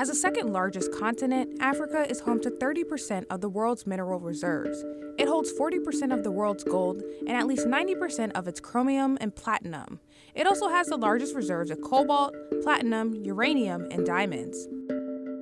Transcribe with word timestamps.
As 0.00 0.08
the 0.08 0.14
second 0.14 0.50
largest 0.50 0.98
continent, 0.98 1.58
Africa 1.60 2.06
is 2.08 2.20
home 2.20 2.40
to 2.40 2.50
30% 2.50 3.26
of 3.28 3.42
the 3.42 3.50
world's 3.50 3.86
mineral 3.86 4.18
reserves. 4.18 4.82
It 5.18 5.28
holds 5.28 5.52
40% 5.52 6.10
of 6.10 6.24
the 6.24 6.30
world's 6.30 6.64
gold 6.64 7.02
and 7.26 7.36
at 7.36 7.46
least 7.46 7.66
90% 7.66 8.32
of 8.32 8.48
its 8.48 8.60
chromium 8.60 9.18
and 9.20 9.36
platinum. 9.36 10.00
It 10.34 10.46
also 10.46 10.68
has 10.68 10.86
the 10.86 10.96
largest 10.96 11.34
reserves 11.34 11.70
of 11.70 11.82
cobalt, 11.82 12.34
platinum, 12.62 13.14
uranium, 13.26 13.88
and 13.90 14.06
diamonds. 14.06 14.68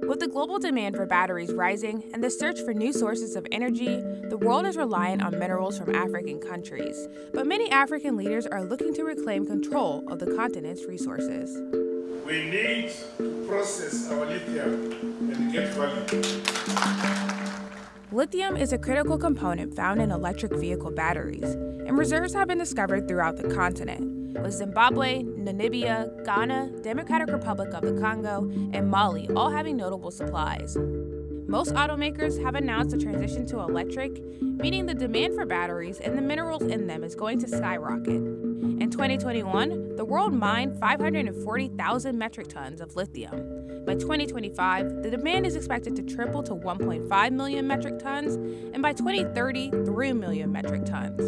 With 0.08 0.18
the 0.18 0.26
global 0.26 0.58
demand 0.58 0.96
for 0.96 1.06
batteries 1.06 1.52
rising 1.52 2.02
and 2.12 2.24
the 2.24 2.28
search 2.28 2.60
for 2.60 2.74
new 2.74 2.92
sources 2.92 3.36
of 3.36 3.46
energy, 3.52 4.00
the 4.28 4.38
world 4.38 4.66
is 4.66 4.76
reliant 4.76 5.22
on 5.22 5.38
minerals 5.38 5.78
from 5.78 5.94
African 5.94 6.40
countries. 6.40 7.06
But 7.32 7.46
many 7.46 7.70
African 7.70 8.16
leaders 8.16 8.44
are 8.44 8.64
looking 8.64 8.92
to 8.94 9.04
reclaim 9.04 9.46
control 9.46 10.02
of 10.08 10.18
the 10.18 10.34
continent's 10.34 10.84
resources. 10.84 11.87
We 12.28 12.50
need 12.50 12.92
to 13.16 13.46
process 13.48 14.10
our 14.10 14.26
lithium 14.26 14.92
and 15.32 15.50
get 15.50 15.68
value. 15.68 16.44
Lithium 18.12 18.54
is 18.54 18.74
a 18.74 18.76
critical 18.76 19.16
component 19.16 19.74
found 19.74 20.02
in 20.02 20.10
electric 20.10 20.52
vehicle 20.52 20.90
batteries, 20.90 21.44
and 21.54 21.96
reserves 21.96 22.34
have 22.34 22.46
been 22.46 22.58
discovered 22.58 23.08
throughout 23.08 23.38
the 23.38 23.48
continent 23.54 24.38
with 24.42 24.52
Zimbabwe, 24.52 25.22
Namibia, 25.22 26.22
Ghana, 26.26 26.82
Democratic 26.82 27.30
Republic 27.30 27.72
of 27.72 27.80
the 27.80 27.98
Congo, 27.98 28.42
and 28.74 28.90
Mali 28.90 29.26
all 29.34 29.48
having 29.48 29.78
notable 29.78 30.10
supplies. 30.10 30.76
Most 31.46 31.72
automakers 31.72 32.38
have 32.42 32.56
announced 32.56 32.94
a 32.94 32.98
transition 32.98 33.46
to 33.46 33.60
electric, 33.60 34.20
meaning 34.42 34.84
the 34.84 34.94
demand 34.94 35.34
for 35.34 35.46
batteries 35.46 35.98
and 35.98 36.18
the 36.18 36.20
minerals 36.20 36.60
in 36.60 36.88
them 36.88 37.04
is 37.04 37.14
going 37.14 37.38
to 37.38 37.48
skyrocket. 37.48 38.47
In 38.60 38.90
2021, 38.90 39.94
the 39.94 40.04
world 40.04 40.34
mined 40.34 40.80
540,000 40.80 42.18
metric 42.18 42.48
tons 42.48 42.80
of 42.80 42.96
lithium. 42.96 43.84
By 43.86 43.94
2025, 43.94 45.02
the 45.04 45.10
demand 45.10 45.46
is 45.46 45.54
expected 45.54 45.94
to 45.94 46.02
triple 46.02 46.42
to 46.42 46.56
1.5 46.56 47.32
million 47.32 47.68
metric 47.68 48.00
tons, 48.00 48.34
and 48.74 48.82
by 48.82 48.92
2030, 48.92 49.70
3 49.70 50.12
million 50.12 50.50
metric 50.50 50.84
tons. 50.84 51.22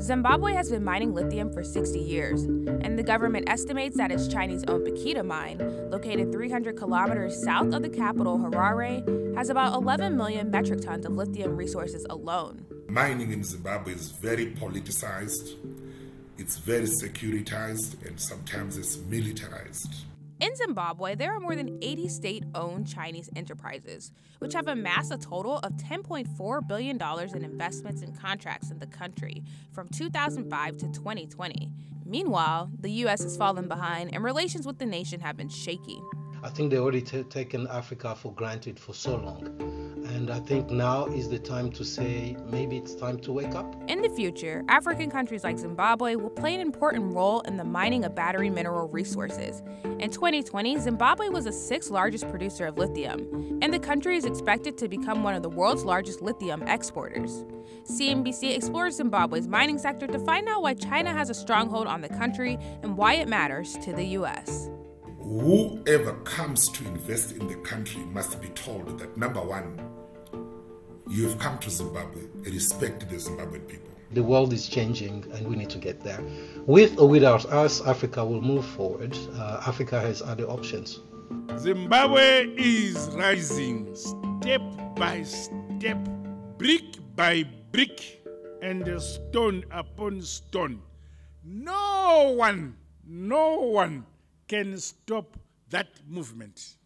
Zimbabwe 0.00 0.52
has 0.52 0.70
been 0.70 0.84
mining 0.84 1.12
lithium 1.12 1.52
for 1.52 1.64
60 1.64 1.98
years, 1.98 2.42
and 2.44 2.96
the 2.96 3.02
government 3.02 3.48
estimates 3.48 3.96
that 3.96 4.12
its 4.12 4.28
Chinese 4.28 4.62
owned 4.68 4.86
Bikita 4.86 5.24
mine, 5.24 5.58
located 5.90 6.30
300 6.30 6.76
kilometers 6.76 7.42
south 7.42 7.72
of 7.72 7.82
the 7.82 7.88
capital, 7.88 8.38
Harare, 8.38 9.36
has 9.36 9.48
about 9.48 9.74
11 9.74 10.16
million 10.16 10.50
metric 10.50 10.80
tons 10.80 11.04
of 11.04 11.12
lithium 11.12 11.56
resources 11.56 12.06
alone. 12.10 12.64
Mining 12.88 13.32
in 13.32 13.42
Zimbabwe 13.42 13.94
is 13.94 14.10
very 14.10 14.46
politicized, 14.46 15.54
it's 16.42 16.58
very 16.58 16.86
securitized, 16.86 18.04
and 18.04 18.18
sometimes 18.18 18.76
it's 18.76 18.98
militarized. 18.98 19.94
In 20.40 20.56
Zimbabwe, 20.56 21.14
there 21.14 21.32
are 21.32 21.38
more 21.38 21.54
than 21.54 21.78
80 21.80 22.08
state 22.08 22.44
owned 22.56 22.88
Chinese 22.88 23.30
enterprises, 23.36 24.10
which 24.40 24.52
have 24.54 24.66
amassed 24.66 25.12
a 25.12 25.18
total 25.18 25.58
of 25.58 25.74
$10.4 25.74 26.66
billion 26.66 27.00
in 27.00 27.44
investments 27.44 28.02
and 28.02 28.20
contracts 28.20 28.72
in 28.72 28.80
the 28.80 28.88
country 28.88 29.44
from 29.70 29.86
2005 29.90 30.78
to 30.78 30.86
2020. 30.88 31.70
Meanwhile, 32.04 32.72
the 32.80 32.90
U.S. 33.02 33.22
has 33.22 33.36
fallen 33.36 33.68
behind 33.68 34.12
and 34.12 34.24
relations 34.24 34.66
with 34.66 34.80
the 34.80 34.86
nation 34.86 35.20
have 35.20 35.36
been 35.36 35.48
shaky. 35.48 36.02
I 36.42 36.48
think 36.48 36.70
they've 36.72 36.80
already 36.80 37.02
t- 37.02 37.22
taken 37.22 37.68
Africa 37.68 38.16
for 38.16 38.32
granted 38.32 38.80
for 38.80 38.94
so 38.94 39.14
long. 39.14 39.81
And 40.14 40.30
I 40.30 40.40
think 40.40 40.70
now 40.70 41.06
is 41.06 41.30
the 41.30 41.38
time 41.38 41.70
to 41.72 41.84
say 41.86 42.36
maybe 42.50 42.76
it's 42.76 42.94
time 42.94 43.18
to 43.20 43.32
wake 43.32 43.54
up. 43.54 43.74
In 43.88 44.02
the 44.02 44.10
future, 44.10 44.62
African 44.68 45.10
countries 45.10 45.42
like 45.42 45.56
Zimbabwe 45.56 46.16
will 46.16 46.28
play 46.28 46.54
an 46.54 46.60
important 46.60 47.14
role 47.14 47.40
in 47.40 47.56
the 47.56 47.64
mining 47.64 48.04
of 48.04 48.14
battery 48.14 48.50
mineral 48.50 48.88
resources. 48.88 49.62
In 50.00 50.10
2020, 50.10 50.78
Zimbabwe 50.80 51.30
was 51.30 51.46
the 51.46 51.52
sixth 51.52 51.90
largest 51.90 52.28
producer 52.28 52.66
of 52.66 52.76
lithium, 52.76 53.58
and 53.62 53.72
the 53.72 53.78
country 53.78 54.18
is 54.18 54.26
expected 54.26 54.76
to 54.78 54.88
become 54.88 55.22
one 55.22 55.34
of 55.34 55.42
the 55.42 55.48
world's 55.48 55.84
largest 55.84 56.20
lithium 56.20 56.62
exporters. 56.64 57.46
CNBC 57.84 58.54
explores 58.54 58.96
Zimbabwe's 58.96 59.48
mining 59.48 59.78
sector 59.78 60.06
to 60.06 60.18
find 60.18 60.46
out 60.46 60.60
why 60.60 60.74
China 60.74 61.10
has 61.10 61.30
a 61.30 61.34
stronghold 61.34 61.86
on 61.86 62.02
the 62.02 62.10
country 62.10 62.58
and 62.82 62.98
why 62.98 63.14
it 63.14 63.28
matters 63.28 63.78
to 63.78 63.94
the 63.94 64.04
U.S 64.18 64.68
whoever 65.22 66.14
comes 66.24 66.68
to 66.68 66.84
invest 66.86 67.32
in 67.32 67.46
the 67.46 67.54
country 67.56 68.02
must 68.06 68.40
be 68.40 68.48
told 68.48 68.98
that 68.98 69.16
number 69.16 69.40
one, 69.40 69.80
you 71.12 71.28
have 71.28 71.38
come 71.38 71.58
to 71.58 71.68
Zimbabwe, 71.68 72.22
and 72.22 72.46
respect 72.46 73.06
the 73.06 73.16
Zimbabwean 73.16 73.68
people. 73.68 73.90
The 74.12 74.22
world 74.22 74.54
is 74.54 74.66
changing 74.66 75.30
and 75.34 75.46
we 75.46 75.56
need 75.56 75.68
to 75.70 75.78
get 75.78 76.00
there. 76.00 76.20
With 76.64 76.98
or 76.98 77.06
without 77.06 77.44
us, 77.46 77.82
Africa 77.86 78.24
will 78.24 78.40
move 78.40 78.64
forward. 78.64 79.14
Uh, 79.34 79.62
Africa 79.66 80.00
has 80.00 80.22
other 80.22 80.44
options. 80.44 81.00
Zimbabwe 81.58 82.54
is 82.56 83.10
rising 83.12 83.94
step 83.94 84.62
by 84.96 85.22
step, 85.22 85.98
brick 86.56 86.82
by 87.14 87.44
brick, 87.72 88.24
and 88.62 89.00
stone 89.00 89.64
upon 89.70 90.22
stone. 90.22 90.80
No 91.44 92.34
one, 92.38 92.74
no 93.06 93.56
one 93.56 94.06
can 94.48 94.78
stop 94.78 95.36
that 95.68 95.88
movement. 96.08 96.76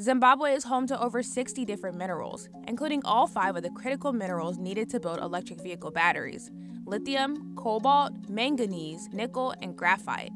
Zimbabwe 0.00 0.52
is 0.52 0.62
home 0.62 0.86
to 0.86 1.00
over 1.02 1.24
60 1.24 1.64
different 1.64 1.96
minerals, 1.96 2.48
including 2.68 3.02
all 3.04 3.26
five 3.26 3.56
of 3.56 3.64
the 3.64 3.70
critical 3.70 4.12
minerals 4.12 4.56
needed 4.56 4.88
to 4.90 5.00
build 5.00 5.18
electric 5.18 5.60
vehicle 5.60 5.90
batteries 5.90 6.50
lithium, 6.86 7.54
cobalt, 7.56 8.12
manganese, 8.30 9.08
nickel, 9.12 9.52
and 9.60 9.76
graphite. 9.76 10.30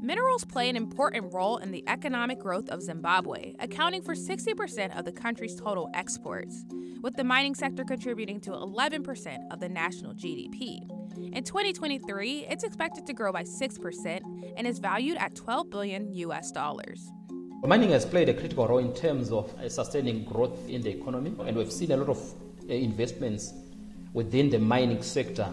Minerals 0.00 0.44
play 0.44 0.70
an 0.70 0.76
important 0.76 1.34
role 1.34 1.58
in 1.58 1.70
the 1.70 1.84
economic 1.86 2.38
growth 2.38 2.70
of 2.70 2.80
Zimbabwe, 2.80 3.52
accounting 3.58 4.00
for 4.00 4.14
60% 4.14 4.96
of 4.96 5.04
the 5.04 5.12
country's 5.12 5.56
total 5.56 5.90
exports, 5.92 6.64
with 7.02 7.14
the 7.16 7.24
mining 7.24 7.54
sector 7.54 7.84
contributing 7.84 8.40
to 8.40 8.52
11% 8.52 9.38
of 9.50 9.60
the 9.60 9.68
national 9.68 10.14
GDP. 10.14 10.88
In 11.34 11.42
2023, 11.42 12.46
it's 12.48 12.64
expected 12.64 13.04
to 13.06 13.12
grow 13.12 13.32
by 13.32 13.42
6% 13.42 14.54
and 14.56 14.66
is 14.66 14.78
valued 14.78 15.18
at 15.18 15.34
12 15.34 15.68
billion 15.68 16.14
US 16.14 16.52
dollars. 16.52 17.10
Mining 17.66 17.90
has 17.90 18.06
played 18.06 18.28
a 18.28 18.34
critical 18.34 18.66
role 18.68 18.78
in 18.78 18.94
terms 18.94 19.32
of 19.32 19.52
uh, 19.58 19.68
sustaining 19.68 20.24
growth 20.24 20.68
in 20.68 20.80
the 20.80 20.90
economy, 20.90 21.34
and 21.44 21.56
we've 21.56 21.72
seen 21.72 21.90
a 21.90 21.96
lot 21.96 22.08
of 22.08 22.34
uh, 22.70 22.72
investments 22.72 23.52
within 24.12 24.48
the 24.48 24.58
mining 24.58 25.02
sector 25.02 25.48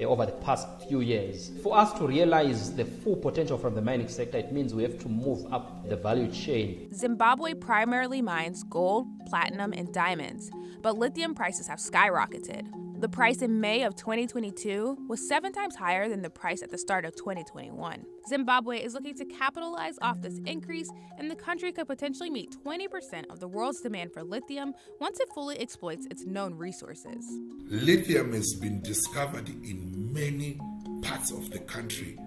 uh, 0.00 0.04
over 0.04 0.26
the 0.26 0.32
past 0.32 0.68
few 0.86 1.00
years. 1.00 1.50
For 1.62 1.76
us 1.76 1.94
to 1.94 2.06
realize 2.06 2.76
the 2.76 2.84
full 2.84 3.16
potential 3.16 3.56
from 3.56 3.74
the 3.74 3.80
mining 3.80 4.08
sector, 4.08 4.36
it 4.36 4.52
means 4.52 4.74
we 4.74 4.82
have 4.82 4.98
to 5.00 5.08
move 5.08 5.50
up 5.52 5.88
the 5.88 5.96
value 5.96 6.30
chain. 6.30 6.92
Zimbabwe 6.92 7.54
primarily 7.54 8.20
mines 8.20 8.62
gold, 8.62 9.06
platinum, 9.26 9.72
and 9.72 9.92
diamonds, 9.94 10.50
but 10.82 10.98
lithium 10.98 11.34
prices 11.34 11.66
have 11.66 11.78
skyrocketed. 11.78 12.68
The 13.00 13.08
price 13.08 13.40
in 13.40 13.62
May 13.62 13.84
of 13.84 13.96
2022 13.96 15.06
was 15.08 15.26
seven 15.26 15.52
times 15.52 15.74
higher 15.74 16.06
than 16.06 16.20
the 16.20 16.28
price 16.28 16.62
at 16.62 16.70
the 16.70 16.76
start 16.76 17.06
of 17.06 17.16
2021. 17.16 18.04
Zimbabwe 18.28 18.82
is 18.82 18.92
looking 18.92 19.14
to 19.14 19.24
capitalize 19.24 19.94
off 20.02 20.20
this 20.20 20.38
increase, 20.44 20.86
and 21.16 21.30
the 21.30 21.34
country 21.34 21.72
could 21.72 21.86
potentially 21.86 22.28
meet 22.28 22.54
20% 22.62 23.24
of 23.30 23.40
the 23.40 23.48
world's 23.48 23.80
demand 23.80 24.12
for 24.12 24.22
lithium 24.22 24.74
once 25.00 25.18
it 25.18 25.30
fully 25.32 25.58
exploits 25.58 26.06
its 26.10 26.26
known 26.26 26.52
resources. 26.52 27.24
Lithium 27.70 28.34
has 28.34 28.52
been 28.60 28.82
discovered 28.82 29.48
in 29.48 30.12
many 30.12 30.60
parts 31.00 31.30
of 31.30 31.50
the 31.52 31.60
country 31.60 32.18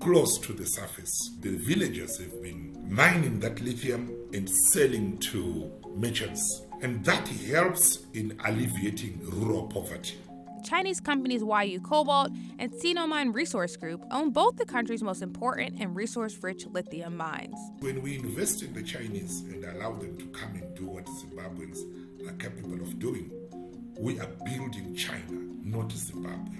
close 0.00 0.38
to 0.38 0.54
the 0.54 0.64
surface. 0.64 1.12
The 1.40 1.58
villagers 1.58 2.18
have 2.18 2.42
been 2.42 2.74
mining 2.88 3.40
that 3.40 3.60
lithium 3.60 4.10
and 4.32 4.48
selling 4.48 5.18
to 5.32 5.70
merchants 5.96 6.62
and 6.82 7.04
that 7.04 7.26
helps 7.28 8.06
in 8.14 8.38
alleviating 8.44 9.20
rural 9.24 9.66
poverty. 9.66 10.16
Chinese 10.64 11.00
companies 11.00 11.42
Huayou 11.42 11.82
Cobalt 11.82 12.30
and 12.58 12.70
Sinomine 12.72 13.32
Resource 13.32 13.76
Group 13.76 14.04
own 14.10 14.30
both 14.30 14.56
the 14.56 14.66
country's 14.66 15.02
most 15.02 15.22
important 15.22 15.80
and 15.80 15.94
resource-rich 15.96 16.66
lithium 16.66 17.16
mines. 17.16 17.56
When 17.78 18.02
we 18.02 18.16
invest 18.16 18.62
in 18.62 18.74
the 18.74 18.82
Chinese 18.82 19.40
and 19.42 19.64
allow 19.64 19.92
them 19.92 20.16
to 20.18 20.26
come 20.26 20.54
and 20.56 20.74
do 20.76 20.86
what 20.86 21.06
Zimbabweans 21.06 21.78
are 22.28 22.32
capable 22.32 22.82
of 22.82 22.98
doing, 22.98 23.30
we 23.98 24.20
are 24.20 24.28
building 24.44 24.94
China, 24.94 25.40
not 25.62 25.92
Zimbabwe. 25.92 26.58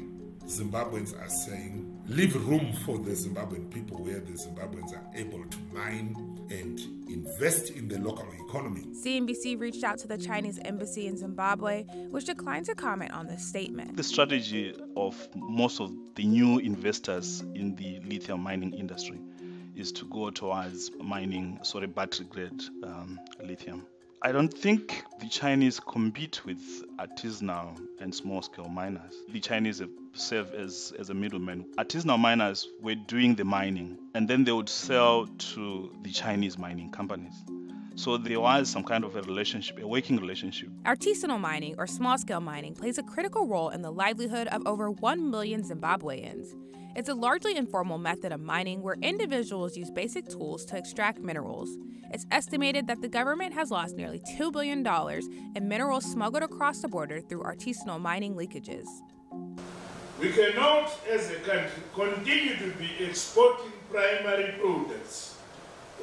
Zimbabweans 0.49 1.15
are 1.21 1.29
saying, 1.29 2.03
leave 2.07 2.35
room 2.47 2.73
for 2.87 2.99
the 2.99 3.11
Zimbabwean 3.11 3.71
people 3.71 4.03
where 4.03 4.19
the 4.21 4.33
Zimbabweans 4.33 4.93
are 4.93 5.05
able 5.15 5.45
to 5.45 5.59
mine 5.75 6.17
and 6.51 6.81
invest 7.11 7.71
in 7.71 7.87
the 7.87 7.99
local 7.99 8.27
economy. 8.47 8.87
CNBC 9.05 9.61
reached 9.61 9.85
out 9.85 9.99
to 9.99 10.09
the 10.09 10.17
Chinese 10.17 10.59
embassy 10.65 11.07
in 11.07 11.19
Zimbabwe, 11.19 11.85
which 12.11 12.25
declined 12.25 12.65
to 12.65 12.75
comment 12.75 13.13
on 13.13 13.27
this 13.27 13.47
statement. 13.47 13.97
The 13.99 14.03
strategy 14.03 14.75
of 14.97 15.15
most 15.35 15.81
of 15.81 15.93
the 16.15 16.25
new 16.25 16.59
investors 16.59 17.43
in 17.55 17.77
the 17.77 18.01
lithium 18.01 18.41
mining 18.41 18.73
industry 18.73 19.21
is 19.77 19.93
to 19.93 20.07
go 20.07 20.31
towards 20.31 20.91
mining, 20.99 21.59
sorry, 21.63 21.87
battery 21.87 22.27
grade 22.27 22.63
um, 22.83 23.21
lithium 23.45 23.87
I 24.21 24.33
don't 24.33 24.53
think 24.53 25.05
the 25.21 25.29
Chinese 25.29 25.79
compete 25.79 26.45
with 26.45 26.59
artisanal 26.99 27.79
and 28.01 28.13
small 28.13 28.43
scale 28.43 28.69
miners. 28.69 29.15
The 29.33 29.39
Chinese 29.39 29.81
serve 30.13 30.55
as, 30.55 30.93
as 30.99 31.11
a 31.11 31.15
middleman. 31.15 31.65
Artisanal 31.79 32.19
miners 32.19 32.69
were 32.81 32.97
doing 32.97 33.37
the 33.37 33.45
mining 33.45 33.97
and 34.15 34.27
then 34.29 34.43
they 34.43 34.51
would 34.51 34.69
sell 34.69 35.27
to 35.27 35.93
the 36.03 36.11
Chinese 36.11 36.59
mining 36.59 36.91
companies. 36.91 37.45
So 37.99 38.17
there 38.17 38.39
was 38.39 38.69
some 38.69 38.85
kind 38.85 39.03
of 39.03 39.17
a 39.17 39.23
relationship, 39.23 39.81
a 39.83 39.87
working 39.89 40.19
relationship. 40.19 40.69
Artisanal 40.85 41.41
mining 41.41 41.75
or 41.79 41.89
small 41.89 42.17
scale 42.17 42.41
mining 42.41 42.73
plays 42.73 42.97
a 42.97 43.03
critical 43.03 43.49
role 43.49 43.71
in 43.71 43.83
the 43.83 43.91
livelihood 43.91 44.47
of 44.47 44.65
over 44.69 44.89
1 44.89 45.29
million 45.29 45.65
Zimbabweans. 45.65 46.55
It's 46.95 47.09
a 47.09 47.15
largely 47.15 47.57
informal 47.57 47.99
method 47.99 48.31
of 48.31 48.39
mining 48.39 48.83
where 48.83 48.95
individuals 49.03 49.77
use 49.77 49.91
basic 49.91 50.29
tools 50.29 50.65
to 50.67 50.77
extract 50.77 51.19
minerals. 51.19 51.77
It's 52.13 52.25
estimated 52.31 52.87
that 52.87 53.03
the 53.03 53.09
government 53.09 53.53
has 53.55 53.73
lost 53.73 53.97
nearly 53.97 54.21
$2 54.21 54.53
billion 54.53 54.87
in 55.57 55.69
minerals 55.69 56.05
smuggled 56.05 56.45
across 56.45 56.79
the 56.79 56.87
border 56.87 57.21
through 57.21 57.43
artisanal 57.43 58.01
mining 58.01 58.37
leakages. 58.37 58.87
We 60.21 60.31
cannot, 60.31 60.97
as 61.11 61.33
a 61.33 61.41
country, 61.41 61.83
continue 61.93 62.59
to 62.59 62.71
be 62.79 62.91
exporting 63.05 63.73
primary 63.91 64.53
products, 64.61 65.37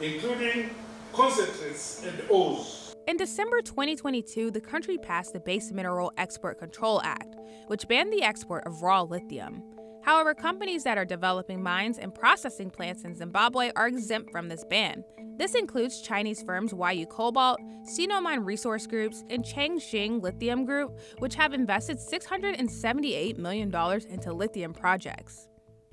including 0.01 0.71
concentrates, 1.16 2.04
and 2.06 2.22
ores. 2.30 2.94
In 3.08 3.18
December 3.18 3.62
2022, 3.62 4.52
the 4.52 4.60
country 4.60 4.98
passed 4.98 5.34
the 5.34 5.40
Base 5.40 5.72
Mineral 5.72 6.12
Export 6.18 6.60
Control 6.60 7.02
Act, 7.04 7.36
which 7.68 7.88
banned 7.88 8.12
the 8.12 8.24
export 8.24 8.66
of 8.66 8.82
raw 8.82 9.02
lithium. 9.02 9.62
However, 10.02 10.34
companies 10.34 10.84
that 10.84 10.98
are 10.98 11.06
developing 11.06 11.64
mines 11.64 11.98
and 11.98 12.14
processing 12.14 12.70
plants 12.70 13.04
in 13.04 13.16
Zimbabwe 13.16 13.72
are 13.76 13.88
exempt 13.88 14.32
from 14.32 14.50
this 14.50 14.64
ban. 14.70 15.04
This 15.38 15.56
includes 15.56 16.02
Chinese 16.02 16.42
firms 16.44 16.74
Huayou 16.74 17.10
Cobalt, 17.10 17.60
Sinomine 17.84 18.46
Resource 18.46 18.88
Groups, 18.88 19.24
and 19.30 19.44
Chengxin 19.44 20.22
Lithium 20.22 20.64
Group, 20.66 21.00
which 21.20 21.36
have 21.36 21.54
invested 21.54 21.98
$678 21.98 23.38
million 23.38 23.74
into 24.10 24.34
lithium 24.34 24.74
projects. 24.74 25.48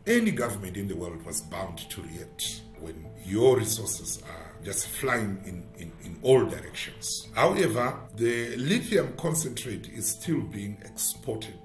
Any 0.07 0.31
government 0.31 0.77
in 0.77 0.89
the 0.89 0.97
world 0.97 1.25
was 1.25 1.41
bound 1.41 1.79
to 1.79 2.03
react 2.03 2.63
when 2.81 3.07
your 3.25 3.57
resources 3.57 4.23
are 4.29 4.52
just 4.63 4.89
flying 4.89 5.43
in, 5.45 5.65
in, 5.79 5.93
in 6.05 6.19
all 6.23 6.45
directions. 6.45 7.29
However, 7.35 7.99
the 8.17 8.57
lithium 8.57 9.15
concentrate 9.17 9.89
is 9.89 10.07
still 10.07 10.41
being 10.41 10.79
exported 10.85 11.61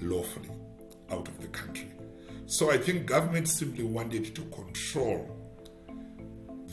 lawfully 0.00 0.50
out 1.10 1.28
of 1.28 1.40
the 1.40 1.48
country. 1.48 1.92
So 2.46 2.70
I 2.70 2.78
think 2.78 3.06
government 3.06 3.48
simply 3.48 3.84
wanted 3.84 4.34
to 4.34 4.42
control 4.42 5.30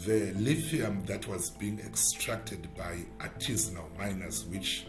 the 0.06 0.34
lithium 0.34 1.04
that 1.06 1.28
was 1.28 1.52
being 1.52 1.80
extracted 1.80 2.68
by 2.76 3.00
artisanal 3.20 3.98
miners, 3.98 4.46
which 4.46 4.86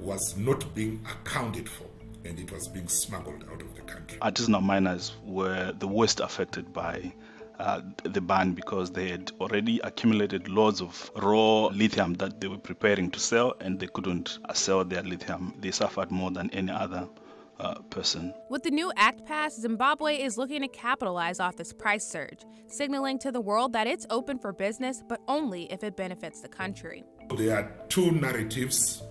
was 0.00 0.36
not 0.36 0.74
being 0.74 1.04
accounted 1.10 1.68
for 1.68 1.84
and 2.24 2.38
it 2.38 2.50
was 2.52 2.68
being 2.68 2.88
smuggled 2.88 3.44
out 3.52 3.62
of 3.62 3.74
the 3.74 3.82
country. 3.82 4.18
Artisanal 4.18 4.62
miners 4.62 5.14
were 5.24 5.72
the 5.78 5.88
worst 5.88 6.20
affected 6.20 6.72
by 6.72 7.12
uh, 7.58 7.80
the 8.04 8.20
ban 8.20 8.52
because 8.52 8.90
they 8.90 9.08
had 9.08 9.32
already 9.40 9.80
accumulated 9.84 10.48
loads 10.48 10.80
of 10.80 11.10
raw 11.16 11.66
lithium 11.66 12.14
that 12.14 12.40
they 12.40 12.48
were 12.48 12.58
preparing 12.58 13.10
to 13.10 13.18
sell 13.18 13.54
and 13.60 13.80
they 13.80 13.88
couldn't 13.88 14.38
sell 14.54 14.84
their 14.84 15.02
lithium. 15.02 15.54
They 15.60 15.70
suffered 15.70 16.10
more 16.10 16.30
than 16.30 16.50
any 16.50 16.72
other 16.72 17.08
uh, 17.58 17.74
person. 17.90 18.32
With 18.48 18.62
the 18.62 18.70
new 18.70 18.92
act 18.96 19.24
passed, 19.24 19.60
Zimbabwe 19.60 20.22
is 20.22 20.38
looking 20.38 20.62
to 20.62 20.68
capitalize 20.68 21.40
off 21.40 21.56
this 21.56 21.72
price 21.72 22.06
surge, 22.06 22.44
signaling 22.68 23.18
to 23.20 23.32
the 23.32 23.40
world 23.40 23.72
that 23.72 23.86
it's 23.86 24.06
open 24.10 24.38
for 24.38 24.52
business, 24.52 25.02
but 25.08 25.20
only 25.26 25.64
if 25.72 25.82
it 25.82 25.96
benefits 25.96 26.40
the 26.40 26.48
country. 26.48 27.04
There 27.36 27.56
are 27.56 27.72
two 27.88 28.12
narratives 28.12 29.02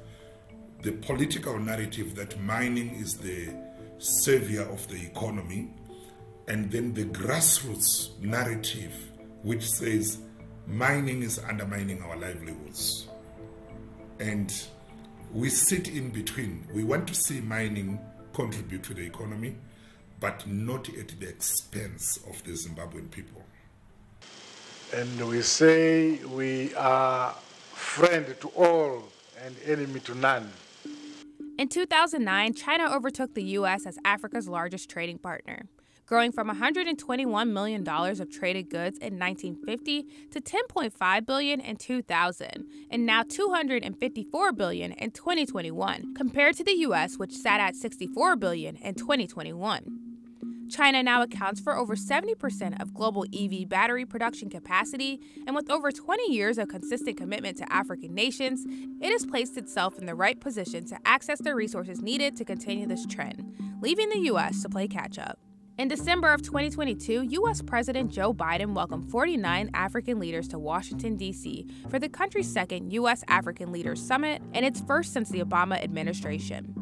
the 0.83 0.91
political 0.91 1.57
narrative 1.57 2.15
that 2.15 2.39
mining 2.39 2.95
is 2.95 3.17
the 3.17 3.53
savior 3.97 4.61
of 4.61 4.87
the 4.87 5.05
economy 5.05 5.73
and 6.47 6.71
then 6.71 6.93
the 6.93 7.03
grassroots 7.05 8.17
narrative, 8.19 8.93
which 9.43 9.69
says 9.69 10.19
mining 10.65 11.21
is 11.21 11.39
undermining 11.39 12.01
our 12.01 12.15
livelihoods. 12.15 13.07
And 14.19 14.53
we 15.31 15.49
sit 15.49 15.89
in 15.89 16.09
between. 16.09 16.65
We 16.73 16.83
want 16.83 17.07
to 17.09 17.15
see 17.15 17.41
mining 17.41 17.99
contribute 18.33 18.83
to 18.83 18.93
the 18.93 19.01
economy, 19.01 19.57
but 20.19 20.47
not 20.47 20.87
at 20.89 21.19
the 21.19 21.27
expense 21.27 22.17
of 22.29 22.41
the 22.43 22.51
Zimbabwean 22.51 23.11
people. 23.11 23.43
And 24.93 25.27
we 25.27 25.41
say 25.41 26.23
we 26.25 26.73
are 26.75 27.31
friend 27.73 28.25
to 28.39 28.47
all 28.49 29.03
and 29.43 29.55
enemy 29.65 29.99
to 30.01 30.15
none. 30.15 30.51
In 31.59 31.67
2009, 31.67 32.53
China 32.53 32.95
overtook 32.95 33.33
the 33.33 33.43
U.S. 33.43 33.85
as 33.85 33.97
Africa's 34.05 34.47
largest 34.47 34.89
trading 34.89 35.17
partner 35.17 35.65
growing 36.07 36.31
from 36.31 36.49
$121 36.49 37.51
million 37.51 37.87
of 37.87 38.31
traded 38.31 38.69
goods 38.69 38.97
in 38.97 39.19
1950 39.19 40.03
to 40.31 40.41
10.5 40.41 41.25
billion 41.25 41.59
in 41.59 41.75
2000, 41.75 42.65
and 42.89 43.05
now 43.05 43.21
254 43.21 44.51
billion 44.53 44.93
in 44.93 45.11
2021, 45.11 46.15
compared 46.15 46.55
to 46.55 46.63
the 46.63 46.71
US, 46.71 47.17
which 47.17 47.33
sat 47.33 47.59
at 47.59 47.75
64 47.75 48.37
billion 48.37 48.77
in 48.77 48.95
2021. 48.95 50.07
China 50.69 51.01
now 51.01 51.21
accounts 51.21 51.61
for 51.61 51.77
over 51.77 51.95
70% 51.95 52.81
of 52.81 52.93
global 52.93 53.25
EV 53.33 53.69
battery 53.69 54.05
production 54.05 54.49
capacity, 54.49 55.19
and 55.45 55.55
with 55.55 55.69
over 55.69 55.91
20 55.91 56.31
years 56.31 56.57
of 56.57 56.67
consistent 56.67 57.17
commitment 57.17 57.57
to 57.57 57.71
African 57.71 58.13
nations, 58.13 58.65
it 59.01 59.11
has 59.11 59.25
placed 59.25 59.57
itself 59.57 59.97
in 59.97 60.05
the 60.05 60.15
right 60.15 60.39
position 60.39 60.85
to 60.87 60.97
access 61.05 61.39
the 61.41 61.55
resources 61.55 62.01
needed 62.01 62.35
to 62.37 62.45
continue 62.45 62.85
this 62.85 63.05
trend, 63.05 63.77
leaving 63.81 64.09
the 64.09 64.19
U.S. 64.19 64.61
to 64.61 64.69
play 64.69 64.87
catch 64.87 65.17
up. 65.17 65.39
In 65.77 65.87
December 65.87 66.33
of 66.33 66.41
2022, 66.41 67.21
U.S. 67.21 67.61
President 67.61 68.11
Joe 68.11 68.33
Biden 68.33 68.73
welcomed 68.73 69.11
49 69.11 69.69
African 69.75 70.19
leaders 70.19 70.47
to 70.47 70.57
Washington, 70.57 71.15
D.C. 71.15 71.67
for 71.91 71.99
the 71.99 72.09
country's 72.09 72.51
second 72.51 72.91
U.S. 72.93 73.23
African 73.27 73.71
Leaders 73.71 74.01
Summit 74.01 74.41
and 74.55 74.65
its 74.65 74.81
first 74.81 75.13
since 75.13 75.29
the 75.29 75.39
Obama 75.39 75.79
administration. 75.83 76.73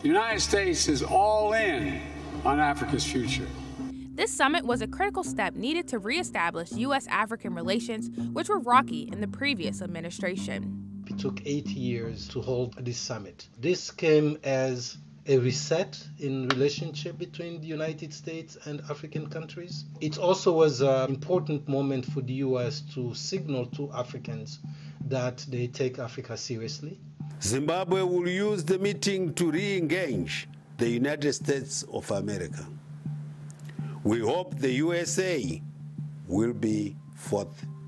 The 0.00 0.08
United 0.08 0.40
States 0.40 0.88
is 0.88 1.02
all 1.02 1.52
in 1.52 2.00
on 2.42 2.60
Africa's 2.60 3.04
future. 3.04 3.46
This 4.14 4.32
summit 4.32 4.64
was 4.64 4.80
a 4.80 4.86
critical 4.86 5.22
step 5.22 5.54
needed 5.54 5.86
to 5.88 5.98
reestablish 5.98 6.72
U.S. 6.72 7.06
African 7.08 7.54
relations, 7.54 8.08
which 8.32 8.48
were 8.48 8.60
rocky 8.60 9.02
in 9.12 9.20
the 9.20 9.28
previous 9.28 9.82
administration. 9.82 11.04
It 11.06 11.18
took 11.18 11.42
eight 11.44 11.66
years 11.66 12.26
to 12.28 12.40
hold 12.40 12.74
this 12.82 12.96
summit. 12.96 13.48
This 13.58 13.90
came 13.90 14.38
as 14.44 14.96
a 15.26 15.38
reset 15.38 16.02
in 16.18 16.48
relationship 16.48 17.18
between 17.18 17.60
the 17.60 17.66
United 17.66 18.12
States 18.12 18.56
and 18.64 18.80
African 18.88 19.28
countries. 19.28 19.84
It 20.00 20.18
also 20.18 20.52
was 20.52 20.80
an 20.80 21.10
important 21.10 21.68
moment 21.68 22.06
for 22.06 22.22
the 22.22 22.34
US 22.34 22.80
to 22.94 23.14
signal 23.14 23.66
to 23.66 23.90
Africans 23.92 24.60
that 25.08 25.44
they 25.48 25.66
take 25.66 25.98
Africa 25.98 26.36
seriously. 26.36 26.98
Zimbabwe 27.42 28.02
will 28.02 28.28
use 28.28 28.64
the 28.64 28.78
meeting 28.78 29.34
to 29.34 29.50
re-engage 29.50 30.48
the 30.78 30.88
United 30.88 31.32
States 31.32 31.84
of 31.92 32.10
America. 32.10 32.66
We 34.02 34.20
hope 34.20 34.58
the 34.58 34.72
USA 34.72 35.60
will 36.26 36.54
be 36.54 36.96
forthcoming. 37.14 37.79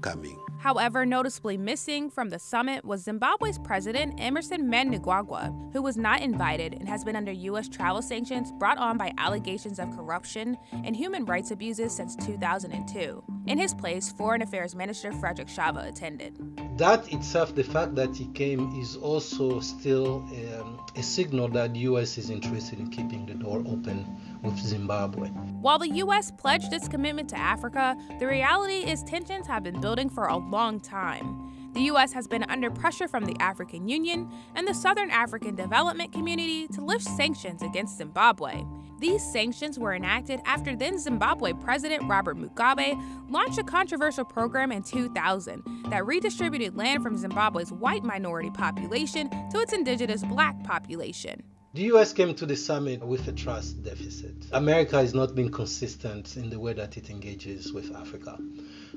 However, 0.58 1.04
noticeably 1.04 1.56
missing 1.56 2.08
from 2.08 2.30
the 2.30 2.38
summit 2.38 2.84
was 2.84 3.02
Zimbabwe's 3.02 3.58
president 3.58 4.14
Emmerson 4.18 4.70
Mnangagwa, 4.70 5.72
who 5.72 5.82
was 5.82 5.96
not 5.96 6.22
invited 6.22 6.74
and 6.74 6.88
has 6.88 7.02
been 7.04 7.16
under 7.16 7.32
U.S. 7.32 7.68
travel 7.68 8.00
sanctions 8.00 8.52
brought 8.52 8.78
on 8.78 8.96
by 8.96 9.12
allegations 9.18 9.80
of 9.80 9.90
corruption 9.96 10.56
and 10.84 10.94
human 10.94 11.24
rights 11.24 11.50
abuses 11.50 11.92
since 11.94 12.14
2002. 12.14 13.24
In 13.48 13.58
his 13.58 13.74
place, 13.74 14.12
Foreign 14.12 14.42
Affairs 14.42 14.76
Minister 14.76 15.10
Frederick 15.12 15.48
Shava 15.48 15.88
attended. 15.88 16.38
That 16.76 17.12
itself, 17.12 17.54
the 17.54 17.64
fact 17.64 17.94
that 17.96 18.16
he 18.16 18.26
came, 18.28 18.80
is 18.80 18.96
also 18.96 19.60
still 19.60 20.24
um, 20.60 20.80
a 20.96 21.02
signal 21.02 21.48
that 21.48 21.74
the 21.74 21.80
U.S. 21.80 22.16
is 22.16 22.30
interested 22.30 22.78
in 22.78 22.90
keeping 22.90 23.26
the 23.26 23.34
door 23.34 23.58
open 23.58 24.06
with 24.42 24.58
Zimbabwe. 24.58 25.28
While 25.28 25.78
the 25.78 25.90
U.S. 25.90 26.30
pledged 26.30 26.72
its 26.72 26.88
commitment 26.88 27.28
to 27.30 27.38
Africa, 27.38 27.96
the 28.18 28.26
reality 28.26 28.90
is 28.90 29.02
tensions 29.02 29.46
have 29.46 29.62
been 29.62 29.80
building 29.82 30.08
for 30.08 30.26
a 30.26 30.36
long 30.36 30.80
time. 30.80 31.51
The 31.74 31.82
U.S. 31.84 32.12
has 32.12 32.28
been 32.28 32.44
under 32.50 32.70
pressure 32.70 33.08
from 33.08 33.24
the 33.24 33.34
African 33.40 33.88
Union 33.88 34.30
and 34.54 34.68
the 34.68 34.74
Southern 34.74 35.10
African 35.10 35.54
Development 35.54 36.12
Community 36.12 36.68
to 36.68 36.84
lift 36.84 37.04
sanctions 37.04 37.62
against 37.62 37.96
Zimbabwe. 37.96 38.62
These 39.00 39.24
sanctions 39.32 39.78
were 39.78 39.94
enacted 39.94 40.40
after 40.44 40.76
then 40.76 40.98
Zimbabwe 40.98 41.54
President 41.54 42.02
Robert 42.06 42.36
Mugabe 42.36 42.94
launched 43.30 43.58
a 43.58 43.64
controversial 43.64 44.24
program 44.24 44.70
in 44.70 44.82
2000 44.82 45.62
that 45.88 46.04
redistributed 46.04 46.76
land 46.76 47.02
from 47.02 47.16
Zimbabwe's 47.16 47.72
white 47.72 48.04
minority 48.04 48.50
population 48.50 49.30
to 49.50 49.60
its 49.60 49.72
indigenous 49.72 50.22
black 50.24 50.62
population. 50.64 51.42
The 51.74 51.84
US 51.84 52.12
came 52.12 52.34
to 52.34 52.44
the 52.44 52.54
summit 52.54 53.02
with 53.02 53.26
a 53.28 53.32
trust 53.32 53.82
deficit. 53.82 54.34
America 54.52 54.96
has 54.96 55.14
not 55.14 55.34
been 55.34 55.50
consistent 55.50 56.36
in 56.36 56.50
the 56.50 56.60
way 56.60 56.74
that 56.74 56.98
it 56.98 57.08
engages 57.08 57.72
with 57.72 57.96
Africa. 57.96 58.36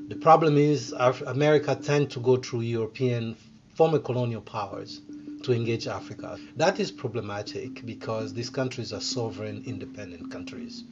The 0.07 0.15
problem 0.15 0.55
is 0.57 0.91
America 1.25 1.75
tend 1.75 2.11
to 2.11 2.19
go 2.19 2.37
through 2.37 2.61
European 2.61 3.35
former 3.73 3.97
colonial 3.97 4.41
powers 4.41 5.01
to 5.41 5.51
engage 5.51 5.87
Africa. 5.87 6.37
That 6.55 6.79
is 6.79 6.91
problematic 6.91 7.83
because 7.85 8.33
these 8.33 8.51
countries 8.51 8.93
are 8.93 9.01
sovereign, 9.01 9.63
independent 9.65 10.31
countries. 10.31 10.83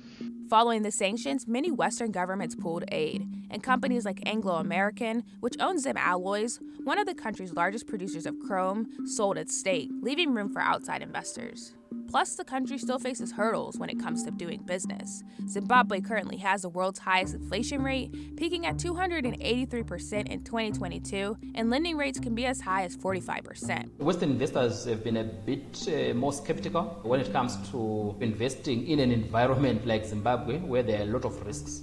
Following 0.50 0.82
the 0.82 0.92
sanctions, 0.92 1.48
many 1.48 1.70
Western 1.70 2.12
governments 2.12 2.56
pulled 2.56 2.86
aid, 2.92 3.28
and 3.52 3.62
companies 3.62 4.04
like 4.04 4.20
Anglo 4.26 4.56
American, 4.56 5.24
which 5.42 5.56
owns 5.60 5.84
Zim 5.84 5.98
Alloys, 5.98 6.60
one 6.84 6.98
of 6.98 7.06
the 7.06 7.16
country's 7.16 7.54
largest 7.54 7.86
producers 7.88 8.26
of 8.26 8.36
chrome, 8.40 8.88
sold 9.06 9.38
its 9.38 9.56
stake, 9.58 9.90
leaving 10.02 10.34
room 10.34 10.50
for 10.50 10.60
outside 10.60 11.04
investors. 11.04 11.74
Plus, 12.14 12.36
the 12.36 12.44
country 12.44 12.78
still 12.78 13.00
faces 13.00 13.32
hurdles 13.32 13.80
when 13.80 13.90
it 13.90 14.00
comes 14.00 14.22
to 14.24 14.30
doing 14.30 14.62
business. 14.62 15.24
Zimbabwe 15.48 16.00
currently 16.00 16.38
has 16.38 16.62
the 16.62 16.70
world's 16.70 17.00
highest 17.00 17.34
inflation 17.34 17.82
rate, 17.82 18.38
peaking 18.38 18.68
at 18.68 18.76
283% 18.76 20.28
in 20.28 20.44
2022, 20.44 21.36
and 21.56 21.72
lending 21.72 21.98
rates 21.98 22.20
can 22.20 22.36
be 22.36 22.46
as 22.46 22.62
high 22.62 22.84
as 22.84 22.96
45%. 22.96 23.98
Western 23.98 24.30
investors 24.30 24.86
have 24.86 25.04
been 25.04 25.18
a 25.18 25.24
bit 25.24 25.88
uh, 25.88 26.14
more 26.14 26.32
skeptical 26.32 26.84
when 27.02 27.20
it 27.20 27.32
comes 27.34 27.58
to 27.72 28.16
investing 28.20 28.86
in 28.86 29.00
an 29.00 29.12
environment 29.12 29.88
like 29.88 30.06
Zimbabwe, 30.06 30.60
where 30.60 30.84
there 30.84 31.00
are 31.00 31.06
a 31.06 31.12
lot 31.12 31.26
of 31.26 31.44
risks. 31.48 31.82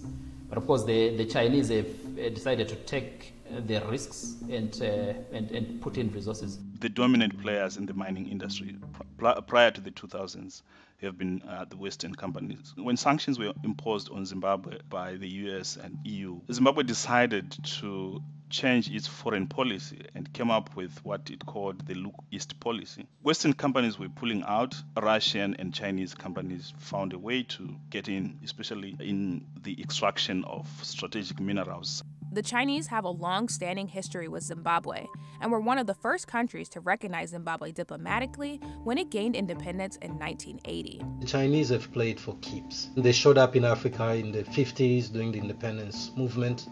But 0.48 0.58
of 0.58 0.66
course, 0.68 0.84
the, 0.84 1.16
the 1.16 1.24
Chinese 1.24 1.70
have 1.70 1.88
decided 2.28 2.68
to 2.68 2.76
take 2.76 3.32
uh, 3.50 3.60
the 3.66 3.80
risks 3.86 4.36
and, 4.50 4.76
uh, 4.82 5.14
and, 5.32 5.50
and 5.50 5.80
put 5.80 5.96
in 5.96 6.12
resources. 6.12 6.58
The 6.78 6.88
dominant 6.88 7.40
players 7.40 7.76
in 7.76 7.86
the 7.86 7.94
mining 7.94 8.28
industry 8.28 8.76
pr- 9.18 9.40
prior 9.46 9.70
to 9.70 9.80
the 9.80 9.90
2000s 9.90 10.62
have 11.02 11.16
been 11.16 11.42
uh, 11.48 11.64
the 11.64 11.76
Western 11.76 12.14
companies. 12.14 12.74
When 12.76 12.96
sanctions 12.96 13.38
were 13.38 13.52
imposed 13.64 14.10
on 14.10 14.26
Zimbabwe 14.26 14.78
by 14.88 15.16
the 15.16 15.28
US 15.28 15.76
and 15.76 15.98
EU, 16.04 16.40
Zimbabwe 16.52 16.84
decided 16.84 17.56
to 17.80 18.22
change 18.50 18.90
its 18.90 19.06
foreign 19.06 19.46
policy 19.46 20.02
and 20.14 20.32
came 20.32 20.50
up 20.50 20.74
with 20.76 21.02
what 21.04 21.30
it 21.30 21.46
called 21.46 21.86
the 21.86 21.94
Look 21.94 22.14
East 22.30 22.58
policy. 22.60 23.06
Western 23.22 23.52
companies 23.52 23.98
were 23.98 24.08
pulling 24.08 24.42
out, 24.42 24.74
Russian 25.00 25.54
and 25.58 25.72
Chinese 25.72 26.14
companies 26.14 26.74
found 26.78 27.12
a 27.12 27.18
way 27.18 27.44
to 27.44 27.76
get 27.90 28.08
in, 28.08 28.38
especially 28.44 28.96
in 28.98 29.46
the 29.62 29.80
extraction 29.80 30.44
of 30.44 30.68
strategic 30.82 31.40
minerals. 31.40 32.02
The 32.32 32.42
Chinese 32.42 32.86
have 32.86 33.04
a 33.04 33.10
long 33.10 33.48
standing 33.48 33.88
history 33.88 34.28
with 34.28 34.44
Zimbabwe 34.44 35.06
and 35.40 35.50
were 35.50 35.58
one 35.58 35.78
of 35.78 35.88
the 35.88 35.94
first 35.94 36.28
countries 36.28 36.68
to 36.68 36.80
recognize 36.80 37.30
Zimbabwe 37.30 37.72
diplomatically 37.72 38.60
when 38.84 38.98
it 38.98 39.10
gained 39.10 39.34
independence 39.34 39.96
in 39.96 40.12
1980. 40.12 41.02
The 41.18 41.26
Chinese 41.26 41.70
have 41.70 41.92
played 41.92 42.20
for 42.20 42.36
keeps. 42.40 42.90
They 42.96 43.10
showed 43.10 43.36
up 43.36 43.56
in 43.56 43.64
Africa 43.64 44.14
in 44.14 44.30
the 44.30 44.44
50s 44.44 45.12
during 45.12 45.32
the 45.32 45.38
independence 45.38 46.12
movement 46.16 46.68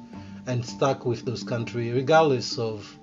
and 0.47 0.65
stuck 0.65 1.05
with 1.05 1.25
those 1.25 1.43
countries 1.43 1.93
regardless 1.93 2.57
of 2.57 2.97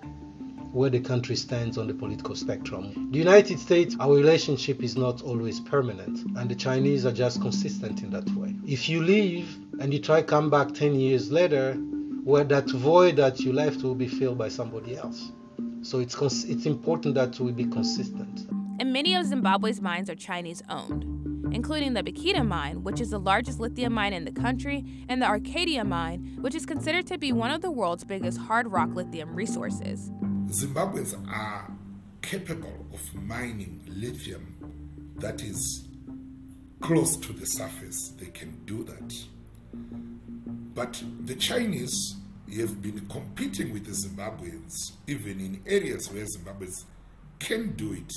where 0.72 0.90
the 0.90 1.02
country 1.02 1.36
stands 1.36 1.78
on 1.78 1.88
the 1.88 1.94
political 1.94 2.36
spectrum. 2.38 3.10
The 3.12 3.18
United 3.18 3.60
States, 3.60 3.98
our 4.00 4.16
relationship 4.16 4.82
is 4.82 4.96
not 4.96 5.22
always 5.22 5.60
permanent, 5.60 6.20
and 6.38 6.50
the 6.50 6.56
Chinese 6.56 7.06
are 7.06 7.12
just 7.12 7.42
consistent 7.42 8.02
in 8.02 8.12
that 8.12 8.30
way. 8.32 8.56
If 8.66 8.88
you 8.88 9.02
leave 9.02 9.58
and 9.82 9.94
you 9.94 10.00
try 10.00 10.22
to 10.22 10.28
come 10.28 10.50
back 10.50 10.74
10 10.74 10.96
years 10.96 11.32
later, 11.32 11.78
where 12.25 12.44
that 12.44 12.67
void 12.72 13.17
that 13.17 13.39
you 13.39 13.53
left 13.53 13.84
will 13.84 13.94
be 13.94 14.08
filled 14.08 14.36
by 14.36 14.50
somebody 14.50 14.98
else. 14.98 15.32
So 15.84 16.00
it's 16.00 16.15
cons- 16.15 16.44
it's 16.46 16.65
important 16.65 17.13
that 17.13 17.39
we 17.39 17.51
be 17.51 17.65
consistent. 17.65 18.48
And 18.79 18.91
many 18.91 19.13
of 19.13 19.27
Zimbabwe's 19.27 19.79
mines 19.79 20.10
are 20.10 20.15
Chinese 20.15 20.63
owned, 20.67 21.03
including 21.53 21.94
the 21.94 22.01
Bikita 22.01 22.46
mine, 22.46 22.82
which 22.82 23.00
is 23.00 23.12
the 23.12 23.20
largest 23.20 23.60
lithium 23.60 23.94
mine 23.94 24.12
in 24.12 24.25
the 24.25 24.32
country, 24.32 24.84
and 25.08 25.22
the 25.22 25.27
Arcadia 25.27 25.84
mine, 25.84 26.39
which 26.41 26.55
is 26.55 26.65
considered 26.65 27.05
to 27.05 27.20
be 27.20 27.32
one 27.32 27.51
of 27.51 27.62
the 27.62 27.70
world's 27.70 28.03
biggest 28.03 28.39
hard 28.39 28.72
rock 28.72 28.89
lithium 28.96 29.36
resources. 29.36 30.10
Zimbabweans 30.48 31.13
are 31.29 31.72
capable 32.24 32.88
of 32.91 33.01
mining 33.13 33.84
lithium 33.88 35.13
that 35.17 35.44
is 35.44 35.88
close 36.82 37.17
to 37.17 37.34
the 37.34 37.46
surface. 37.46 38.13
They 38.17 38.32
can 38.32 38.65
do 38.65 38.84
that. 38.84 39.13
But 40.75 41.01
the 41.22 41.36
Chinese 41.36 42.17
have 42.60 42.82
been 42.82 43.08
competing 43.08 43.74
with 43.74 43.86
the 43.86 43.91
Zimbabweans, 43.91 44.91
even 45.08 45.39
in 45.39 45.62
areas 45.65 46.12
where 46.12 46.25
Zimbabweans 46.25 46.84
can 47.39 47.72
do 47.72 47.94
it. 47.94 48.12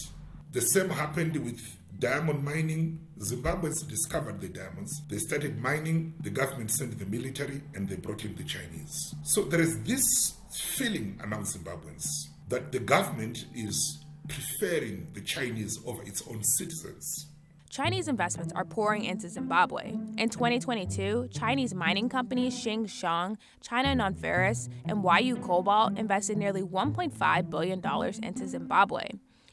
The 0.52 0.60
same 0.60 0.90
happened 0.90 1.36
with 1.36 1.60
diamond 1.98 2.44
mining. 2.44 2.98
Zimbabweans 3.20 3.86
discovered 3.88 4.40
the 4.40 4.48
diamonds. 4.48 5.02
They 5.08 5.18
started 5.18 5.60
mining, 5.62 6.14
the 6.20 6.30
government 6.30 6.72
sent 6.72 6.98
the 6.98 7.06
military, 7.06 7.62
and 7.74 7.88
they 7.88 7.96
brought 7.96 8.24
in 8.24 8.34
the 8.34 8.44
Chinese. 8.44 9.14
So 9.22 9.44
there 9.44 9.60
is 9.60 9.80
this 9.84 10.34
feeling 10.76 11.20
among 11.22 11.44
Zimbabweans 11.44 12.06
that 12.48 12.72
the 12.72 12.80
government 12.80 13.38
is 13.54 14.04
preferring 14.28 15.08
the 15.14 15.20
Chinese 15.20 15.78
over 15.86 16.02
its 16.02 16.22
own 16.28 16.42
citizens. 16.42 17.26
Chinese 17.68 18.08
investments 18.08 18.52
are 18.54 18.64
pouring 18.64 19.04
into 19.04 19.28
Zimbabwe. 19.28 19.92
In 20.16 20.28
2022, 20.28 21.28
Chinese 21.32 21.74
mining 21.74 22.08
companies 22.08 22.54
Tsingshan, 22.54 23.36
China 23.60 23.94
Nonferrous, 23.94 24.68
and 24.86 25.04
Huayou 25.04 25.42
Cobalt 25.42 25.98
invested 25.98 26.38
nearly 26.38 26.62
$1.5 26.62 27.50
billion 27.50 27.82
into 28.22 28.46
Zimbabwe. 28.48 29.08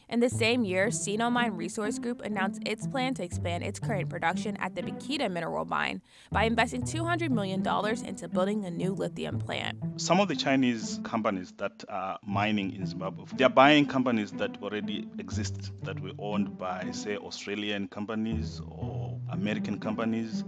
In 0.08 0.20
the 0.20 0.30
same 0.30 0.64
year, 0.64 0.88
Sinomine 0.88 1.58
Resource 1.58 1.98
Group 1.98 2.22
announced 2.22 2.62
its 2.66 2.86
plan 2.86 3.16
to 3.16 3.24
expand 3.24 3.64
its 3.64 3.80
current 3.80 4.08
production 4.08 4.56
at 4.58 4.76
the 4.76 4.84
Bikita 4.84 5.32
mineral 5.32 5.66
mine 5.66 6.00
by 6.32 6.44
investing 6.44 6.84
$200 6.84 7.32
million 7.32 7.66
into 8.06 8.28
building 8.28 8.66
a 8.66 8.70
new 8.70 8.94
lithium 8.94 9.40
plant. 9.40 10.00
Some 10.00 10.20
of 10.20 10.28
the 10.28 10.36
Chinese 10.36 11.00
companies 11.04 11.54
that 11.58 11.84
are 11.90 12.20
mining 12.24 12.76
in 12.76 12.86
Zimbabwe, 12.86 13.26
they're 13.36 13.50
buying 13.50 13.88
companies 13.88 14.32
that 14.34 14.62
already 14.62 15.10
exist, 15.18 15.72
that 15.82 16.00
were 16.00 16.14
owned 16.20 16.56
by, 16.58 16.92
say, 16.92 17.18
Australian 17.18 17.88
companies 17.88 18.62
or 18.68 19.20
American 19.32 19.80
companies 19.80 20.44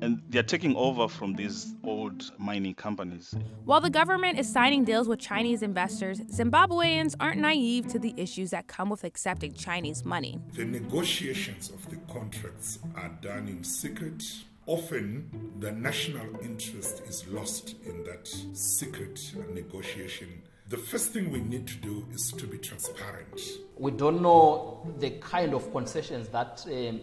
and 0.00 0.22
they're 0.28 0.42
taking 0.42 0.76
over 0.76 1.08
from 1.08 1.34
these 1.34 1.74
old 1.84 2.30
mining 2.38 2.74
companies. 2.74 3.34
While 3.64 3.80
the 3.80 3.90
government 3.90 4.38
is 4.38 4.50
signing 4.50 4.84
deals 4.84 5.08
with 5.08 5.18
Chinese 5.18 5.62
investors, 5.62 6.20
Zimbabweans 6.20 7.14
aren't 7.20 7.40
naive 7.40 7.86
to 7.88 7.98
the 7.98 8.14
issues 8.16 8.50
that 8.50 8.66
come 8.66 8.90
with 8.90 9.04
accepting 9.04 9.54
Chinese 9.54 10.04
money. 10.04 10.38
The 10.54 10.64
negotiations 10.64 11.70
of 11.70 11.88
the 11.90 11.96
contracts 12.12 12.78
are 12.94 13.10
done 13.20 13.48
in 13.48 13.64
secret. 13.64 14.22
Often, 14.66 15.30
the 15.60 15.70
national 15.70 16.40
interest 16.42 17.02
is 17.06 17.26
lost 17.28 17.76
in 17.84 18.02
that 18.04 18.26
secret 18.52 19.20
negotiation. 19.54 20.42
The 20.68 20.76
first 20.76 21.12
thing 21.12 21.30
we 21.30 21.38
need 21.38 21.68
to 21.68 21.76
do 21.76 22.04
is 22.12 22.32
to 22.32 22.44
be 22.44 22.58
transparent. 22.58 23.40
We 23.78 23.92
don't 23.92 24.20
know 24.20 24.92
the 24.98 25.10
kind 25.10 25.54
of 25.54 25.70
concessions 25.70 26.26
that 26.30 26.66
um, 26.66 27.00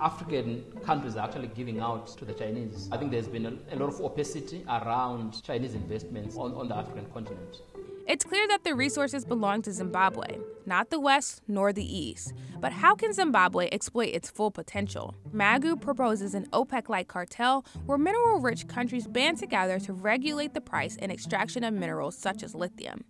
African 0.00 0.64
countries 0.84 1.16
are 1.16 1.24
actually 1.26 1.48
giving 1.48 1.80
out 1.80 2.06
to 2.18 2.24
the 2.24 2.32
Chinese. 2.32 2.88
I 2.92 2.96
think 2.96 3.10
there's 3.10 3.28
been 3.28 3.46
a, 3.46 3.74
a 3.74 3.76
lot 3.76 3.88
of 3.88 4.00
opacity 4.00 4.64
around 4.68 5.42
Chinese 5.42 5.74
investments 5.74 6.36
on, 6.36 6.54
on 6.54 6.68
the 6.68 6.76
African 6.76 7.06
continent. 7.12 7.62
It's 8.06 8.24
clear 8.24 8.48
that 8.48 8.64
the 8.64 8.74
resources 8.74 9.26
belong 9.26 9.60
to 9.62 9.72
Zimbabwe, 9.72 10.38
not 10.64 10.88
the 10.88 10.98
West 10.98 11.42
nor 11.46 11.74
the 11.74 11.84
East. 11.84 12.32
But 12.58 12.72
how 12.72 12.94
can 12.94 13.12
Zimbabwe 13.12 13.68
exploit 13.70 14.14
its 14.14 14.30
full 14.30 14.50
potential? 14.50 15.14
Magu 15.30 15.78
proposes 15.78 16.34
an 16.34 16.46
OPEC 16.46 16.88
like 16.88 17.08
cartel 17.08 17.66
where 17.84 17.98
mineral 17.98 18.40
rich 18.40 18.66
countries 18.66 19.06
band 19.06 19.36
together 19.36 19.78
to 19.80 19.92
regulate 19.92 20.54
the 20.54 20.60
price 20.62 20.96
and 21.02 21.12
extraction 21.12 21.64
of 21.64 21.74
minerals 21.74 22.16
such 22.16 22.42
as 22.42 22.54
lithium. 22.54 23.04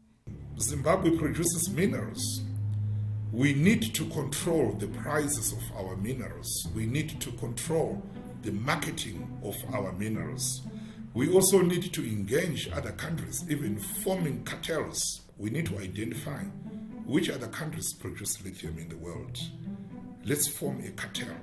Zimbabwe 0.61 1.17
produces 1.17 1.71
minerals 1.71 2.43
we 3.33 3.53
need 3.53 3.95
to 3.95 4.05
control 4.07 4.73
the 4.73 4.89
prices 4.89 5.53
of 5.53 5.63
our 5.77 5.97
minerals. 5.97 6.67
We 6.75 6.87
need 6.87 7.21
to 7.21 7.31
control 7.33 8.03
the 8.43 8.53
marketing 8.53 9.39
of 9.45 9.55
our 9.75 9.93
minerals. 9.93 10.63
We 11.13 11.31
also 11.33 11.61
need 11.61 11.93
to 11.93 12.07
engage 12.07 12.71
other 12.73 12.93
countries, 12.93 13.45
even 13.51 13.79
forming 13.79 14.45
cartels. 14.45 15.23
We 15.37 15.51
need 15.51 15.67
to 15.67 15.79
identify 15.79 16.45
which 17.05 17.29
other 17.29 17.49
countries 17.49 17.93
produce 17.93 18.43
lithium 18.43 18.79
in 18.79 18.89
the 18.89 18.97
world. 18.97 19.39
Let's 20.25 20.49
form 20.49 20.83
a 20.85 20.91
cartel 20.93 21.37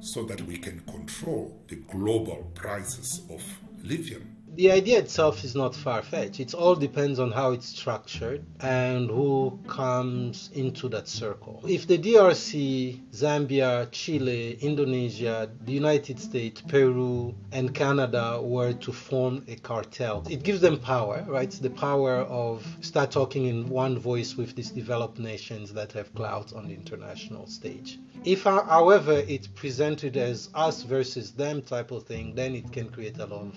so 0.00 0.24
that 0.24 0.40
we 0.42 0.58
can 0.58 0.80
control 0.80 1.62
the 1.68 1.76
global 1.76 2.50
prices 2.54 3.22
of 3.30 3.42
lithium 3.82 4.29
the 4.54 4.70
idea 4.70 4.98
itself 4.98 5.44
is 5.44 5.54
not 5.54 5.74
far 5.74 6.02
fetched. 6.02 6.40
It 6.40 6.54
all 6.54 6.74
depends 6.74 7.18
on 7.18 7.30
how 7.30 7.52
it's 7.52 7.66
structured 7.66 8.44
and 8.60 9.08
who 9.08 9.58
comes 9.68 10.50
into 10.54 10.88
that 10.88 11.06
circle. 11.08 11.62
If 11.68 11.86
the 11.86 11.98
DRC, 11.98 13.10
Zambia, 13.12 13.88
Chile, 13.92 14.58
Indonesia, 14.60 15.50
the 15.64 15.72
United 15.72 16.18
States, 16.18 16.60
Peru, 16.62 17.34
and 17.52 17.74
Canada 17.74 18.40
were 18.42 18.72
to 18.72 18.92
form 18.92 19.44
a 19.48 19.56
cartel, 19.56 20.26
it 20.28 20.42
gives 20.42 20.60
them 20.60 20.78
power, 20.78 21.24
right? 21.28 21.50
the 21.50 21.70
power 21.70 22.16
of 22.22 22.66
start 22.80 23.10
talking 23.10 23.46
in 23.46 23.68
one 23.68 23.98
voice 23.98 24.36
with 24.36 24.54
these 24.54 24.70
developed 24.70 25.18
nations 25.18 25.72
that 25.72 25.92
have 25.92 26.14
clout 26.14 26.52
on 26.54 26.68
the 26.68 26.74
international 26.74 27.46
stage. 27.46 27.98
If, 28.24 28.46
uh, 28.46 28.62
however, 28.64 29.24
it's 29.28 29.46
presented 29.46 30.16
as 30.16 30.48
us 30.54 30.82
versus 30.82 31.32
them 31.32 31.62
type 31.62 31.90
of 31.90 32.04
thing, 32.04 32.34
then 32.34 32.54
it 32.54 32.70
can 32.72 32.88
create 32.90 33.18
a 33.18 33.26
lot 33.26 33.46
of 33.46 33.54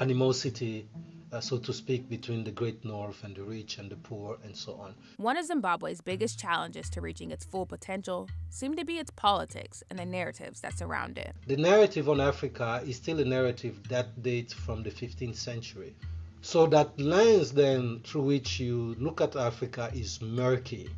animosity 0.00 0.88
uh, 1.32 1.40
so 1.40 1.58
to 1.58 1.72
speak, 1.72 2.08
between 2.08 2.42
the 2.42 2.50
great 2.50 2.84
north 2.84 3.22
and 3.22 3.36
the 3.36 3.42
rich 3.42 3.78
and 3.78 3.90
the 3.90 3.96
poor 3.96 4.38
and 4.42 4.56
so 4.56 4.74
on. 4.74 4.94
One 5.16 5.36
of 5.36 5.46
Zimbabwe's 5.46 6.00
biggest 6.00 6.38
challenges 6.38 6.90
to 6.90 7.00
reaching 7.00 7.30
its 7.30 7.44
full 7.44 7.66
potential 7.66 8.28
seem 8.48 8.74
to 8.76 8.84
be 8.84 8.98
its 8.98 9.12
politics 9.12 9.82
and 9.90 9.98
the 9.98 10.06
narratives 10.06 10.60
that 10.62 10.76
surround 10.76 11.18
it. 11.18 11.34
The 11.46 11.56
narrative 11.56 12.08
on 12.08 12.20
Africa 12.20 12.82
is 12.84 12.96
still 12.96 13.20
a 13.20 13.24
narrative 13.24 13.88
that 13.88 14.22
dates 14.22 14.52
from 14.52 14.82
the 14.82 14.90
15th 14.90 15.36
century. 15.36 15.94
So 16.42 16.66
that 16.68 16.98
lens 16.98 17.52
then 17.52 18.00
through 18.00 18.22
which 18.22 18.58
you 18.58 18.96
look 18.98 19.20
at 19.20 19.36
Africa 19.36 19.90
is 19.94 20.20
murky. 20.20 20.88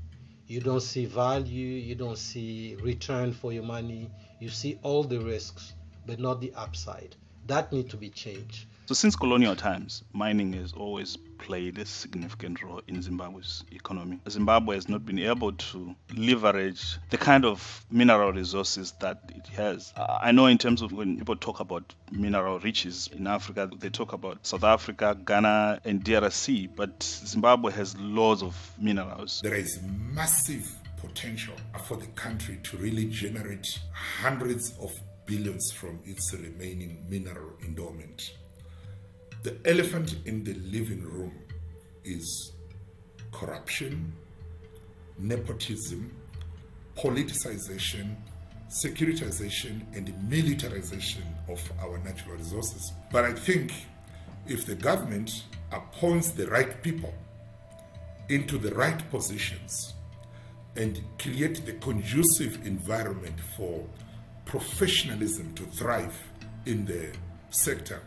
You 0.46 0.60
don't 0.60 0.82
see 0.82 1.04
value, 1.04 1.66
you 1.66 1.94
don't 1.94 2.18
see 2.18 2.76
return 2.80 3.32
for 3.32 3.52
your 3.52 3.64
money, 3.64 4.10
you 4.40 4.48
see 4.48 4.78
all 4.82 5.02
the 5.02 5.18
risks, 5.18 5.72
but 6.06 6.20
not 6.20 6.40
the 6.40 6.52
upside. 6.54 7.16
That 7.48 7.72
need 7.72 7.90
to 7.90 7.96
be 7.96 8.08
changed. 8.08 8.66
So 8.86 8.94
since 8.94 9.14
colonial 9.14 9.54
times, 9.54 10.02
mining 10.12 10.52
has 10.54 10.72
always 10.72 11.16
played 11.38 11.78
a 11.78 11.86
significant 11.86 12.62
role 12.62 12.82
in 12.88 13.00
Zimbabwe's 13.00 13.64
economy. 13.70 14.18
Zimbabwe 14.28 14.74
has 14.74 14.88
not 14.88 15.06
been 15.06 15.18
able 15.20 15.52
to 15.52 15.94
leverage 16.14 16.98
the 17.10 17.16
kind 17.16 17.44
of 17.44 17.84
mineral 17.90 18.32
resources 18.32 18.92
that 19.00 19.22
it 19.34 19.46
has. 19.48 19.92
Uh, 19.96 20.18
I 20.20 20.32
know 20.32 20.46
in 20.46 20.58
terms 20.58 20.82
of 20.82 20.92
when 20.92 21.18
people 21.18 21.36
talk 21.36 21.60
about 21.60 21.94
mineral 22.10 22.58
riches 22.58 23.08
in 23.12 23.26
Africa, 23.26 23.70
they 23.78 23.88
talk 23.88 24.12
about 24.12 24.46
South 24.46 24.64
Africa, 24.64 25.16
Ghana, 25.24 25.80
and 25.84 26.04
DRC, 26.04 26.74
but 26.74 27.02
Zimbabwe 27.02 27.72
has 27.72 27.96
loads 27.98 28.42
of 28.42 28.56
minerals. 28.78 29.40
There 29.42 29.54
is 29.54 29.80
massive 29.82 30.68
potential 30.98 31.54
for 31.84 31.96
the 31.96 32.06
country 32.08 32.58
to 32.64 32.76
really 32.76 33.06
generate 33.06 33.78
hundreds 33.92 34.76
of 34.80 34.92
billions 35.26 35.70
from 35.72 36.00
its 36.04 36.32
remaining 36.34 37.04
mineral 37.08 37.52
endowment. 37.64 38.32
The 39.42 39.56
elephant 39.64 40.14
in 40.24 40.44
the 40.44 40.54
living 40.54 41.02
room 41.02 41.32
is 42.04 42.52
corruption, 43.32 44.12
nepotism, 45.18 46.14
politicization, 46.96 48.14
securitization, 48.68 49.82
and 49.96 50.14
militarization 50.30 51.24
of 51.48 51.60
our 51.80 51.98
natural 51.98 52.36
resources. 52.36 52.92
But 53.10 53.24
I 53.24 53.32
think 53.32 53.72
if 54.46 54.64
the 54.64 54.76
government 54.76 55.44
appoints 55.72 56.30
the 56.30 56.46
right 56.46 56.80
people 56.80 57.12
into 58.28 58.58
the 58.58 58.72
right 58.76 59.10
positions 59.10 59.94
and 60.76 61.02
create 61.18 61.66
the 61.66 61.72
conducive 61.74 62.64
environment 62.64 63.40
for 63.56 63.84
professionalism 64.44 65.52
to 65.54 65.64
thrive 65.64 66.16
in 66.64 66.84
the 66.84 67.10
sector, 67.50 68.02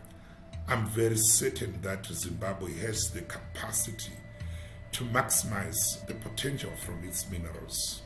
I'm 0.68 0.86
very 0.86 1.16
certain 1.16 1.80
that 1.82 2.06
Zimbabwe 2.06 2.72
has 2.78 3.10
the 3.12 3.20
capacity 3.22 4.14
to 4.92 5.04
maximize 5.04 6.04
the 6.06 6.14
potential 6.14 6.72
from 6.84 7.06
its 7.06 7.30
minerals. 7.30 8.02